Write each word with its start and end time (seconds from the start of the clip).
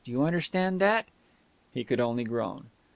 You 0.03 0.23
understand 0.23 0.81
that?" 0.81 1.05
He 1.71 1.83
could 1.83 1.99
only 1.99 2.23
groan. 2.23 2.71